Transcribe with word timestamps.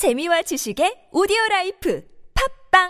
재미와 0.00 0.40
지식의 0.40 1.10
오디오 1.12 1.36
라이프 1.50 2.02
팟빵 2.72 2.88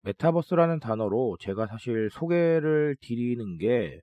메타버스라는 0.00 0.80
단어로 0.80 1.36
제가 1.38 1.66
사실 1.66 2.08
소개를 2.10 2.96
드리는 3.02 3.58
게 3.58 4.00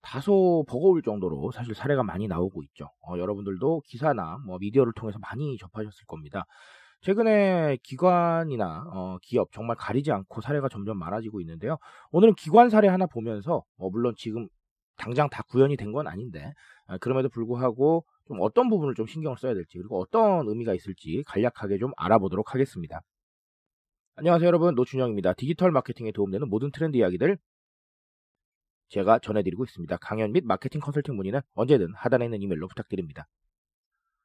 다소 0.00 0.64
버거울 0.68 1.02
정도로 1.02 1.50
사실 1.50 1.74
사례가 1.74 2.04
많이 2.04 2.28
나오고 2.28 2.62
있죠. 2.62 2.88
어, 3.00 3.18
여러분들도 3.18 3.82
기사나 3.84 4.38
뭐 4.46 4.58
미디어를 4.58 4.92
통해서 4.94 5.18
많이 5.18 5.58
접하셨을 5.58 6.04
겁니다. 6.06 6.44
최근에 7.06 7.78
기관이나 7.84 8.84
어, 8.92 9.18
기업 9.22 9.52
정말 9.52 9.76
가리지 9.76 10.10
않고 10.10 10.40
사례가 10.40 10.68
점점 10.68 10.98
많아지고 10.98 11.40
있는데요. 11.40 11.78
오늘은 12.10 12.34
기관 12.34 12.68
사례 12.68 12.88
하나 12.88 13.06
보면서 13.06 13.62
어, 13.76 13.90
물론 13.90 14.14
지금 14.16 14.48
당장 14.96 15.28
다 15.30 15.44
구현이 15.48 15.76
된 15.76 15.92
건 15.92 16.08
아닌데 16.08 16.52
아, 16.88 16.98
그럼에도 16.98 17.28
불구하고 17.28 18.04
좀 18.26 18.38
어떤 18.40 18.68
부분을 18.68 18.94
좀 18.96 19.06
신경을 19.06 19.36
써야 19.38 19.54
될지 19.54 19.78
그리고 19.78 20.00
어떤 20.00 20.48
의미가 20.48 20.74
있을지 20.74 21.22
간략하게 21.28 21.78
좀 21.78 21.92
알아보도록 21.96 22.52
하겠습니다. 22.54 23.00
안녕하세요 24.16 24.48
여러분 24.48 24.74
노준영입니다. 24.74 25.34
디지털 25.34 25.70
마케팅에 25.70 26.10
도움되는 26.10 26.48
모든 26.48 26.72
트렌드 26.72 26.96
이야기들 26.96 27.38
제가 28.88 29.20
전해드리고 29.20 29.62
있습니다. 29.64 29.96
강연 29.98 30.32
및 30.32 30.44
마케팅 30.44 30.80
컨설팅 30.80 31.14
문의는 31.14 31.40
언제든 31.54 31.94
하단에 31.94 32.24
있는 32.24 32.42
이메일로 32.42 32.66
부탁드립니다. 32.66 33.28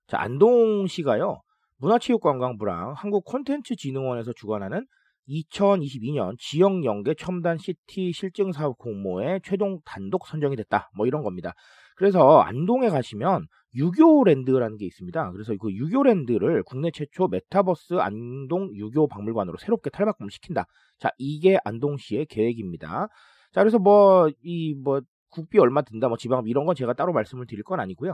자 0.08 0.20
안동시가요 0.20 1.44
문화체육관광부랑 1.82 2.94
한국콘텐츠진흥원에서 2.96 4.34
주관하는 4.34 4.86
2022년 5.28 6.36
지역 6.40 6.84
연계 6.84 7.14
첨단 7.14 7.58
CT 7.58 8.12
실증 8.14 8.52
사업 8.52 8.78
공모에 8.78 9.40
최종 9.44 9.80
단독 9.86 10.28
선정이 10.28 10.56
됐다. 10.56 10.90
뭐 10.96 11.06
이런 11.08 11.24
겁니다. 11.24 11.54
그래서 11.96 12.40
안동에 12.40 12.90
가시면 12.90 13.48
유교랜드라는 13.76 14.78
게 14.78 14.86
있습니다. 14.86 15.32
그래서 15.32 15.54
그 15.60 15.72
유교랜드를 15.72 16.64
국내 16.64 16.92
최초 16.92 17.28
메타버스 17.28 17.96
안동 17.96 18.76
유교 18.76 19.08
박물관으로 19.08 19.58
새롭게 19.58 19.90
탈바꿈을 19.90 20.32
시킨다. 20.32 20.66
자, 21.00 21.12
이게 21.18 21.58
안동시의 21.64 22.26
계획입니다. 22.26 23.08
자, 23.54 23.62
그래서 23.62 23.80
뭐, 23.80 24.30
이, 24.44 24.76
뭐, 24.76 25.02
국비 25.30 25.60
얼마 25.60 25.82
든다, 25.82 26.08
뭐, 26.10 26.18
지방비 26.18 26.50
이런 26.50 26.66
건 26.66 26.76
제가 26.76 26.94
따로 26.94 27.14
말씀을 27.14 27.48
드릴 27.48 27.64
건 27.64 27.80
아니고요. 27.80 28.14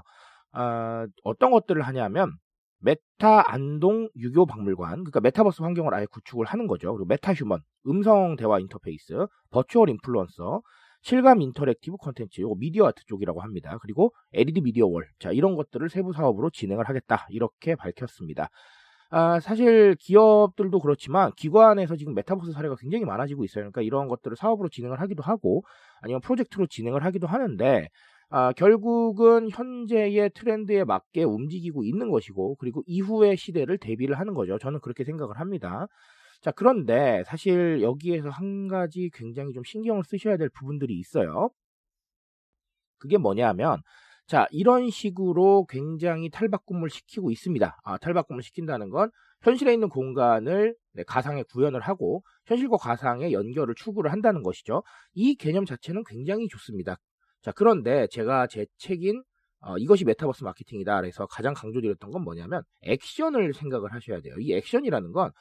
아, 0.52 1.06
어떤 1.24 1.52
것들을 1.52 1.82
하냐면, 1.82 2.32
메타 2.80 3.52
안동 3.52 4.10
유교 4.16 4.46
박물관, 4.46 5.04
그러니까 5.04 5.20
메타버스 5.20 5.62
환경을 5.62 5.94
아예 5.94 6.06
구축을 6.06 6.46
하는 6.46 6.68
거죠. 6.68 6.94
그리고 6.94 7.06
meta 7.08 7.34
human, 7.34 7.60
음성 7.88 8.36
대화 8.36 8.60
인터페이스, 8.60 9.26
virtual 9.52 9.90
influencer, 9.90 10.62
실감 11.02 11.42
interactive 11.42 11.98
콘텐츠, 11.98 12.42
요거 12.42 12.56
미디어 12.60 12.86
아트 12.86 13.04
쪽이라고 13.06 13.42
합니다. 13.42 13.78
그리고 13.82 14.14
LED 14.34 14.62
media 14.62 14.88
wall, 14.88 15.08
자 15.20 15.32
이런 15.32 15.56
것들을 15.56 15.90
세부 15.90 16.14
사업으로 16.14 16.50
진행을 16.50 16.88
하겠다 16.88 17.28
이렇게 17.30 17.76
밝혔습니다. 17.76 18.50
아, 19.10 19.40
사실 19.40 19.96
기업들도 20.00 20.80
그렇지만 20.80 21.32
기관에서 21.38 21.96
지금 21.96 22.14
메타버스 22.14 22.52
사례가 22.52 22.76
굉장히 22.76 23.06
많아지고 23.06 23.46
있어요. 23.46 23.64
그러니까 23.64 23.82
이런 23.82 24.10
것들을 24.10 24.36
사업으로 24.36 24.68
진행을 24.70 25.00
하기도 25.00 25.24
하고 25.24 25.64
아니면 26.02 26.20
프로젝트로 26.22 26.68
진행을 26.68 27.06
하기도 27.06 27.26
하는데 27.26 27.88
아, 28.30 28.52
결국은 28.54 29.50
현재의 29.50 30.30
트렌드에 30.34 30.84
맞게 30.84 31.24
움직이고 31.24 31.84
있는 31.86 32.10
것이고 32.10 32.56
그리고 32.56 32.84
이후의 32.86 33.38
시대를 33.38 33.78
대비를 33.78 34.20
하는 34.20 34.34
거죠. 34.34 34.58
저는 34.60 34.82
그렇게 34.82 35.06
생각을 35.06 35.40
합니다. 35.40 35.88
자, 36.42 36.52
그런데 36.52 37.24
사실 37.26 37.82
여기에서 37.82 38.30
한 38.30 38.68
가지 38.68 39.10
굉장히 39.14 39.54
좀 39.54 39.64
신경을 39.64 40.04
쓰셔야 40.06 40.38
될 40.38 40.50
부분들이 40.50 41.00
있어요. 41.00 41.50
그게 43.00 43.18
뭐냐면 43.18 43.82
자, 44.28 44.46
이런 44.52 44.90
식으로 44.90 45.66
굉장히 45.70 46.30
탈바꿈을 46.30 46.90
시키고 46.90 47.32
있습니다. 47.32 47.80
아, 47.84 47.98
탈바꿈을 47.98 48.44
시킨다는 48.44 48.90
건 48.90 49.10
현실에 49.42 49.74
있는 49.74 49.88
공간을 49.88 50.76
네, 50.94 51.04
가상에 51.04 51.44
구현을 51.44 51.80
하고 51.80 52.24
현실과 52.46 52.76
가상의 52.78 53.32
연결을 53.32 53.74
추구를 53.76 54.12
한다는 54.12 54.44
것이죠. 54.44 54.84
이 55.14 55.36
개념 55.36 55.66
자체는 55.66 56.04
굉장히 56.06 56.50
좋습니다. 56.50 56.98
자, 57.48 57.54
그런데 57.56 58.08
제가 58.08 58.48
제 58.48 58.66
책인 58.78 59.24
어, 59.62 59.78
이것이 59.78 60.04
메타버스 60.04 60.44
마케팅이다. 60.44 61.00
그래서 61.00 61.26
가장 61.28 61.54
강조드렸던 61.54 62.12
건 62.12 62.22
뭐냐면 62.24 62.62
액션을 62.82 63.54
생각을 63.54 63.94
하셔야 63.94 64.20
돼요. 64.20 64.36
이 64.38 64.54
액션이라는 64.54 65.14
건 65.14 65.32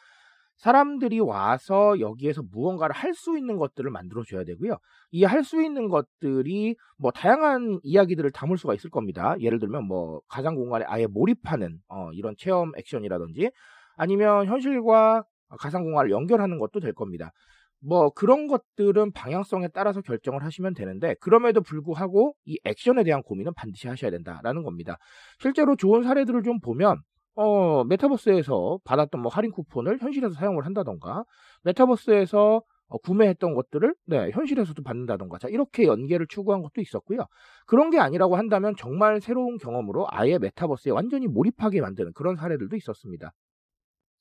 사람들이 0.56 1.18
와서 1.18 1.98
여기에서 1.98 2.42
무언가를 2.52 2.94
할 2.94 3.12
수 3.12 3.36
있는 3.36 3.56
것들을 3.58 3.90
만들어줘야 3.90 4.44
되고요. 4.44 4.78
이 5.10 5.24
할 5.24 5.42
수 5.42 5.60
있는 5.60 5.88
것들이 5.88 6.76
뭐 6.96 7.10
다양한 7.10 7.80
이야기들을 7.82 8.30
담을 8.30 8.56
수가 8.56 8.74
있을 8.74 8.88
겁니다. 8.88 9.34
예를 9.40 9.58
들면 9.58 9.84
뭐 9.84 10.20
가상 10.28 10.54
공간에 10.54 10.84
아예 10.86 11.06
몰입하는 11.08 11.80
어, 11.88 12.12
이런 12.12 12.36
체험 12.38 12.70
액션이라든지 12.78 13.50
아니면 13.96 14.46
현실과 14.46 15.24
가상 15.58 15.82
공간을 15.82 16.12
연결하는 16.12 16.58
것도 16.60 16.78
될 16.78 16.92
겁니다. 16.92 17.32
뭐 17.80 18.10
그런 18.10 18.46
것들은 18.46 19.12
방향성에 19.12 19.68
따라서 19.68 20.00
결정을 20.00 20.44
하시면 20.44 20.74
되는데 20.74 21.14
그럼에도 21.20 21.60
불구하고 21.60 22.34
이 22.44 22.58
액션에 22.64 23.04
대한 23.04 23.22
고민은 23.22 23.52
반드시 23.54 23.88
하셔야 23.88 24.10
된다라는 24.10 24.62
겁니다. 24.62 24.96
실제로 25.38 25.76
좋은 25.76 26.02
사례들을 26.02 26.42
좀 26.42 26.60
보면 26.60 27.00
어, 27.36 27.84
메타버스에서 27.84 28.80
받았던 28.84 29.20
뭐 29.20 29.30
할인 29.30 29.50
쿠폰을 29.52 30.00
현실에서 30.00 30.34
사용을 30.34 30.64
한다던가, 30.64 31.24
메타버스에서 31.64 32.62
어, 32.88 32.98
구매했던 32.98 33.54
것들을 33.54 33.94
네, 34.06 34.30
현실에서도 34.30 34.82
받는다던가, 34.82 35.38
자, 35.38 35.48
이렇게 35.48 35.86
연계를 35.86 36.26
추구한 36.28 36.62
것도 36.62 36.80
있었고요. 36.80 37.26
그런 37.66 37.90
게 37.90 37.98
아니라고 37.98 38.36
한다면 38.36 38.74
정말 38.78 39.20
새로운 39.20 39.58
경험으로 39.58 40.06
아예 40.10 40.38
메타버스에 40.38 40.92
완전히 40.92 41.26
몰입하게 41.26 41.82
만드는 41.82 42.12
그런 42.14 42.36
사례들도 42.36 42.74
있었습니다. 42.76 43.32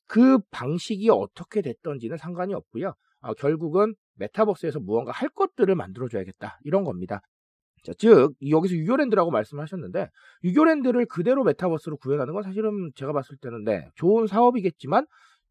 그 0.07 0.39
방식이 0.51 1.09
어떻게 1.09 1.61
됐던지는 1.61 2.17
상관이 2.17 2.53
없고요. 2.53 2.93
어, 3.25 3.33
결국은 3.33 3.95
메타버스에서 4.15 4.79
무언가 4.79 5.11
할 5.11 5.29
것들을 5.29 5.73
만들어줘야겠다. 5.75 6.59
이런 6.63 6.83
겁니다. 6.83 7.21
자, 7.83 7.93
즉 7.97 8.33
여기서 8.49 8.75
유교랜드라고 8.75 9.29
말씀하셨는데 9.31 10.09
유교랜드를 10.43 11.05
그대로 11.07 11.43
메타버스로 11.43 11.97
구현하는 11.97 12.33
건 12.33 12.43
사실은 12.43 12.91
제가 12.95 13.13
봤을 13.13 13.37
때는 13.37 13.63
네, 13.63 13.87
좋은 13.95 14.27
사업이겠지만 14.27 15.05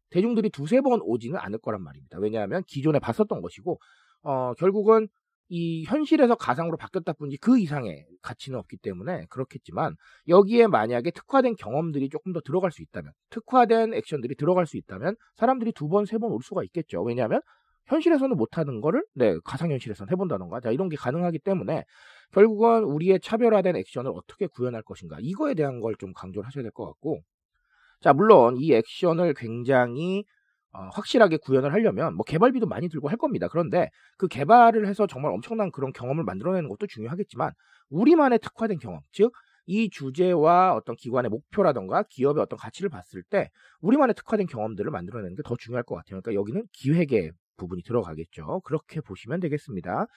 대중들이 0.09 0.49
두세 0.49 0.81
번 0.81 0.99
오지는 1.03 1.37
않을 1.39 1.59
거란 1.59 1.81
말입니다. 1.83 2.17
왜냐하면 2.19 2.63
기존에 2.67 2.99
봤었던 2.99 3.41
것이고 3.41 3.79
어, 4.23 4.53
결국은 4.55 5.07
이 5.47 5.83
현실에서 5.85 6.35
가상으로 6.35 6.75
바뀌었다 6.77 7.13
뿐이지 7.13 7.37
그 7.37 7.59
이상의 7.59 8.05
가치는 8.23 8.57
없기 8.59 8.77
때문에 8.77 9.25
그렇겠지만 9.29 9.95
여기에 10.27 10.67
만약에 10.67 11.11
특화된 11.11 11.55
경험들이 11.55 12.09
조금 12.09 12.33
더 12.33 12.41
들어갈 12.41 12.71
수 12.71 12.81
있다면 12.81 13.11
특화된 13.29 13.93
액션들이 13.93 14.35
들어갈 14.35 14.65
수 14.65 14.77
있다면 14.77 15.15
사람들이 15.35 15.71
두 15.73 15.87
번, 15.87 16.05
세 16.05 16.17
번 16.17 16.31
올 16.31 16.41
수가 16.43 16.63
있겠죠. 16.63 17.03
왜냐하면 17.03 17.41
현실에서는 17.87 18.35
못하는 18.37 18.81
거를 18.81 19.03
네, 19.13 19.37
가상현실에서는 19.43 20.11
해본다던가 20.11 20.59
자, 20.59 20.71
이런 20.71 20.89
게 20.89 20.95
가능하기 20.97 21.39
때문에 21.39 21.83
결국은 22.31 22.83
우리의 22.83 23.19
차별화된 23.21 23.75
액션을 23.77 24.11
어떻게 24.13 24.47
구현할 24.47 24.81
것인가 24.83 25.17
이거에 25.21 25.53
대한 25.55 25.79
걸 25.81 25.95
좀 25.99 26.13
강조를 26.13 26.47
하셔야 26.47 26.63
될 26.63 26.71
것 26.71 26.85
같고 26.85 27.21
자 28.01 28.13
물론 28.13 28.57
이 28.57 28.73
액션을 28.73 29.33
굉장히 29.35 30.23
어, 30.73 30.89
확실하게 30.93 31.37
구현을 31.37 31.71
하려면 31.73 32.15
뭐 32.15 32.23
개발비도 32.25 32.67
많이 32.67 32.89
들고 32.89 33.07
할 33.09 33.17
겁니다. 33.17 33.47
그런데 33.47 33.89
그 34.17 34.27
개발을 34.27 34.87
해서 34.87 35.07
정말 35.07 35.31
엄청난 35.31 35.71
그런 35.71 35.93
경험을 35.93 36.23
만들어내는 36.25 36.69
것도 36.69 36.87
중요하겠지만 36.87 37.51
우리만의 37.89 38.39
특화된 38.39 38.79
경험, 38.79 39.01
즉 39.11 39.31
이 39.67 39.89
주제와 39.89 40.75
어떤 40.75 40.95
기관의 40.95 41.29
목표라던가 41.31 42.03
기업의 42.03 42.39
어떤 42.43 42.57
가치를 42.59 42.89
봤을 42.91 43.23
때 43.23 43.49
우리만의 43.81 44.13
특화된 44.13 44.45
경험들을 44.45 44.91
만들어내는 44.91 45.35
게 45.35 45.41
더 45.43 45.55
중요할 45.57 45.83
것 45.83 45.95
같아요. 45.95 46.21
그러니까 46.21 46.39
여기는 46.39 46.65
기획의 46.71 47.31
부분이 47.57 47.83
들어가겠죠. 47.83 48.61
그렇게 48.65 49.01
보시면 49.01 49.39
되겠습니다. 49.39 50.07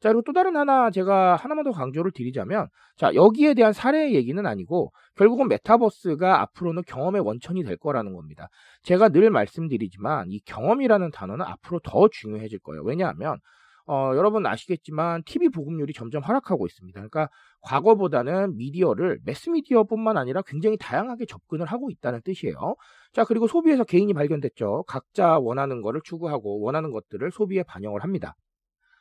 자, 0.00 0.08
그리고 0.10 0.22
또 0.22 0.32
다른 0.32 0.56
하나 0.56 0.90
제가 0.90 1.36
하나만 1.36 1.64
더 1.64 1.70
강조를 1.70 2.10
드리자면, 2.12 2.68
자, 2.96 3.14
여기에 3.14 3.54
대한 3.54 3.72
사례 3.72 4.12
얘기는 4.12 4.44
아니고, 4.44 4.92
결국은 5.16 5.48
메타버스가 5.48 6.42
앞으로는 6.42 6.82
경험의 6.86 7.22
원천이 7.22 7.64
될 7.64 7.76
거라는 7.78 8.12
겁니다. 8.14 8.48
제가 8.82 9.08
늘 9.08 9.30
말씀드리지만, 9.30 10.30
이 10.30 10.40
경험이라는 10.40 11.10
단어는 11.10 11.46
앞으로 11.46 11.80
더 11.82 12.08
중요해질 12.08 12.58
거예요. 12.58 12.82
왜냐하면, 12.82 13.38
어, 13.86 14.12
여러분 14.16 14.46
아시겠지만, 14.46 15.22
TV 15.24 15.50
보급률이 15.50 15.92
점점 15.92 16.22
하락하고 16.22 16.66
있습니다. 16.66 16.98
그러니까, 16.98 17.28
과거보다는 17.60 18.56
미디어를 18.56 19.18
매스미디어뿐만 19.24 20.16
아니라 20.16 20.40
굉장히 20.46 20.78
다양하게 20.78 21.26
접근을 21.26 21.66
하고 21.66 21.90
있다는 21.90 22.22
뜻이에요. 22.22 22.76
자, 23.12 23.24
그리고 23.24 23.46
소비에서 23.46 23.84
개인이 23.84 24.12
발견됐죠. 24.14 24.84
각자 24.86 25.38
원하는 25.38 25.82
거를 25.82 26.00
추구하고, 26.02 26.60
원하는 26.62 26.92
것들을 26.92 27.30
소비에 27.30 27.62
반영을 27.62 28.02
합니다. 28.02 28.34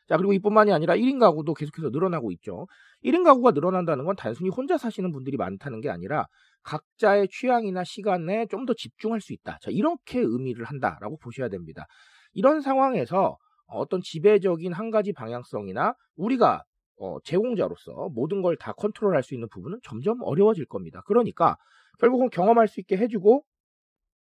자, 0.08 0.18
그리고 0.18 0.34
이뿐만이 0.34 0.72
아니라 0.74 0.96
1인 0.96 1.18
가구도 1.20 1.54
계속해서 1.54 1.90
늘어나고 1.90 2.32
있죠. 2.34 2.68
1인 3.04 3.24
가구가 3.24 3.52
늘어난다는 3.52 4.04
건 4.06 4.16
단순히 4.18 4.50
혼자 4.50 4.78
사시는 4.78 5.12
분들이 5.14 5.38
많다는 5.38 5.80
게 5.82 5.90
아니라 5.90 6.28
각자의 6.64 7.30
취향이나 7.30 7.84
시간에 7.86 8.46
좀 8.48 8.66
더 8.66 8.74
집중할 8.74 9.22
수 9.22 9.34
있다. 9.34 9.60
자, 9.62 9.72
이렇게 9.72 10.20
의미를 10.20 10.66
한다라고 10.66 11.18
보셔야 11.18 11.48
됩니다. 11.50 11.86
이런 12.34 12.62
상황에서 12.62 13.38
어떤 13.68 14.02
지배적인 14.04 14.74
한 14.74 14.92
가지 14.92 15.14
방향성이나 15.14 15.94
우리가 16.16 16.64
어, 16.98 17.20
제공자로서 17.22 18.10
모든 18.14 18.42
걸 18.42 18.56
다 18.58 18.74
컨트롤할 18.74 19.24
수 19.24 19.34
있는 19.34 19.48
부분은 19.50 19.80
점점 19.84 20.20
어려워질 20.22 20.66
겁니다. 20.68 21.02
그러니까 21.08 21.58
결국은 22.00 22.30
경험할 22.30 22.68
수 22.68 22.80
있게 22.80 22.98
해주고 22.98 23.44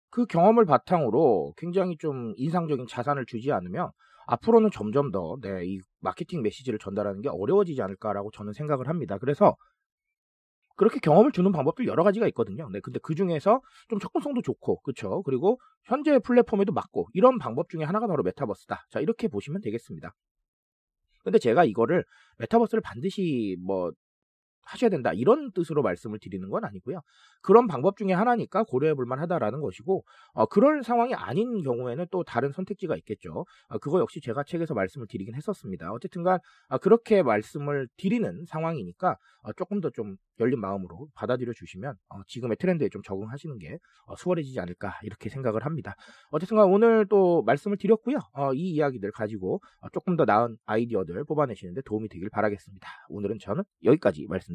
그 0.10 0.26
경험을 0.26 0.66
바탕으로 0.66 1.54
굉장히 1.58 1.98
좀 1.98 2.34
인상적인 2.38 2.88
자산을 2.88 3.26
주지 3.26 3.52
않으면 3.52 3.90
앞으로는 4.28 4.72
점점 4.72 5.12
더, 5.12 5.38
네, 5.42 5.66
이 5.66 5.80
마케팅 6.00 6.42
메시지를 6.42 6.80
전달하는 6.80 7.22
게 7.22 7.30
어려워지지 7.30 7.82
않을까라고 7.82 8.32
저는 8.32 8.54
생각을 8.54 8.88
합니다. 8.88 9.18
그래서 9.20 9.56
그렇게 10.76 11.00
경험을 11.00 11.32
주는 11.32 11.52
방법도 11.52 11.86
여러 11.86 12.04
가지가 12.04 12.28
있거든요. 12.30 12.70
네, 12.70 12.80
근데 12.82 13.00
그 13.02 13.16
중에서 13.16 13.62
좀 13.90 14.00
접근성도 14.00 14.42
좋고, 14.42 14.82
그쵸? 14.82 15.22
그리고 15.24 15.60
현재 15.86 16.20
플랫폼에도 16.20 16.74
맞고, 16.74 17.08
이런 17.14 17.40
방법 17.40 17.70
중에 17.70 17.84
하나가 17.84 18.08
바로 18.08 18.24
메타버스다. 18.24 18.86
자, 18.90 19.00
이렇게 19.00 19.28
보시면 19.28 19.62
되겠습니다. 19.62 20.14
근데 21.24 21.40
제가 21.40 21.66
이거를 21.66 22.04
메타버스를 22.38 22.82
반드시 22.82 23.58
뭐 23.66 23.92
하셔야 24.66 24.90
된다. 24.90 25.12
이런 25.14 25.52
뜻으로 25.54 25.82
말씀을 25.82 26.20
드리는 26.20 26.48
건 26.50 26.66
아니고요. 26.66 27.02
그런 27.42 27.68
방법 27.68 27.98
중에 27.98 28.14
하나니까 28.14 28.64
고려해 28.64 28.94
볼 28.94 29.06
만하다라는 29.06 29.62
것이고, 29.62 30.04
어, 30.34 30.46
그런 30.48 30.82
상황이 30.84 31.14
아닌 31.14 31.62
경우에는 31.64 32.06
또 32.12 32.24
다른 32.24 32.52
선택지가 32.52 32.96
있겠죠. 32.98 33.46
어, 33.70 33.78
그거 33.80 34.00
역시 34.00 34.22
제가 34.22 34.44
책에서 34.44 34.74
말씀을 34.74 35.08
드리긴 35.08 35.36
했었습니다. 35.36 35.92
어쨌든 35.92 36.24
간, 36.24 36.40
어, 36.70 36.78
그렇게 36.78 37.24
말씀을 37.24 37.88
드리는 37.98 38.44
상황이니까, 38.46 39.18
어, 39.44 39.54
조금 39.54 39.82
더 39.82 39.90
좀 39.96 40.18
열린 40.40 40.60
마음으로 40.60 41.08
받아들여 41.16 41.54
주시면, 41.54 41.96
어, 42.10 42.22
지금의 42.28 42.58
트렌드에 42.58 42.90
좀 42.90 43.02
적응하시는 43.04 43.58
게 43.60 43.78
어, 44.08 44.16
수월해지지 44.16 44.60
않을까, 44.60 45.00
이렇게 45.04 45.30
생각을 45.30 45.66
합니다. 45.66 45.96
어쨌든 46.32 46.58
간 46.58 46.68
오늘 46.68 47.06
또 47.08 47.44
말씀을 47.44 47.78
드렸고요. 47.78 48.18
어, 48.34 48.54
이 48.54 48.72
이야기들 48.72 49.12
가지고 49.12 49.62
조금 49.94 50.18
더 50.18 50.26
나은 50.26 50.58
아이디어들 50.66 51.24
뽑아내시는데 51.26 51.82
도움이 51.86 52.10
되길 52.10 52.30
바라겠습니다. 52.30 52.88
오늘은 53.10 53.38
저는 53.40 53.64
여기까지 53.84 54.26
말씀 54.28 54.55